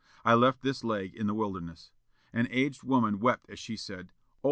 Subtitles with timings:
[0.25, 1.91] I left this leg in the Wilderness."
[2.33, 4.15] An aged woman wept as she said, "Oh!